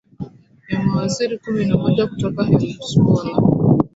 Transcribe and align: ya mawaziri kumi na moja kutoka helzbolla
ya 0.69 0.77
mawaziri 0.83 1.35
kumi 1.43 1.63
na 1.65 1.75
moja 1.81 2.03
kutoka 2.09 2.41
helzbolla 2.49 3.29